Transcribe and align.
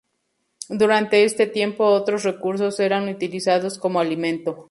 Durante 0.69 1.25
este 1.25 1.45
tiempo 1.45 1.85
otros 1.85 2.23
recursos 2.23 2.79
eran 2.79 3.07
utilizados 3.07 3.77
como 3.77 3.99
alimento. 3.99 4.57